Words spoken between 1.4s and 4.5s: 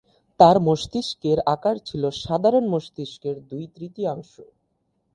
আকার ছিল সাধারণ মস্তিষ্কের দুই-তৃতীয়াংশ।